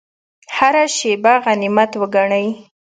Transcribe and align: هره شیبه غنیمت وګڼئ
هره 0.55 0.83
شیبه 0.97 1.33
غنیمت 1.45 1.91
وګڼئ 2.01 2.47